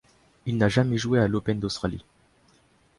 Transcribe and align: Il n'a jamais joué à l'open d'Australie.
Il 0.47 0.57
n'a 0.57 0.67
jamais 0.67 0.97
joué 0.97 1.19
à 1.19 1.27
l'open 1.27 1.59
d'Australie. 1.59 2.03